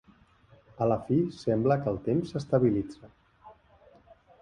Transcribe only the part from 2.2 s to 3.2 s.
s'estabilitza.